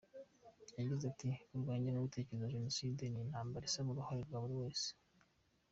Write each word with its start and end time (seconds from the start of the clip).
Yagize 0.77 1.03
ati 1.11 1.29
“Kurwanya 1.47 1.81
ingengabitekerezo 1.87 2.43
ya 2.45 2.53
Jenoside, 2.57 3.01
ni 3.07 3.19
intambara 3.25 3.67
isaba 3.69 3.87
uruhare 3.91 4.21
rwa 4.27 4.39
buri 4.43 4.55
wese. 4.61 4.89